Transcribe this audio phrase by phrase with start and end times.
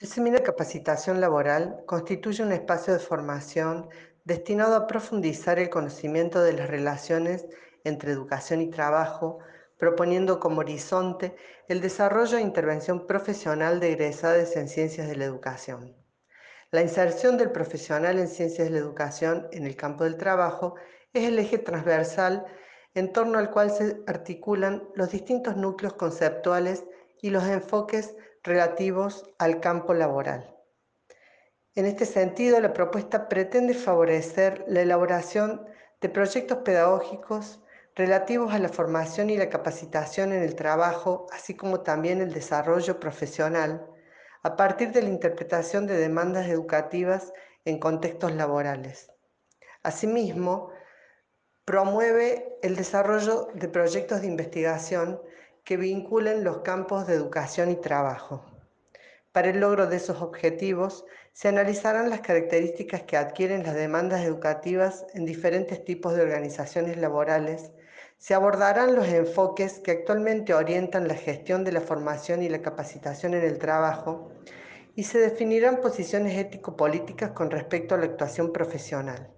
[0.00, 3.90] El seminario de capacitación laboral constituye un espacio de formación
[4.24, 7.46] destinado a profundizar el conocimiento de las relaciones
[7.84, 9.40] entre educación y trabajo,
[9.76, 11.36] proponiendo como horizonte
[11.68, 15.94] el desarrollo e intervención profesional de egresados en ciencias de la educación.
[16.70, 20.76] La inserción del profesional en ciencias de la educación en el campo del trabajo
[21.12, 22.46] es el eje transversal
[22.94, 26.84] en torno al cual se articulan los distintos núcleos conceptuales
[27.22, 30.56] y los enfoques relativos al campo laboral.
[31.74, 35.66] En este sentido, la propuesta pretende favorecer la elaboración
[36.00, 37.62] de proyectos pedagógicos
[37.94, 42.98] relativos a la formación y la capacitación en el trabajo, así como también el desarrollo
[42.98, 43.86] profesional,
[44.42, 47.32] a partir de la interpretación de demandas educativas
[47.64, 49.10] en contextos laborales.
[49.82, 50.70] Asimismo,
[51.64, 55.20] promueve el desarrollo de proyectos de investigación
[55.70, 58.44] que vinculen los campos de educación y trabajo.
[59.30, 65.06] Para el logro de esos objetivos, se analizarán las características que adquieren las demandas educativas
[65.14, 67.70] en diferentes tipos de organizaciones laborales,
[68.18, 73.34] se abordarán los enfoques que actualmente orientan la gestión de la formación y la capacitación
[73.34, 74.32] en el trabajo
[74.96, 79.30] y se definirán posiciones ético-políticas con respecto a la actuación profesional.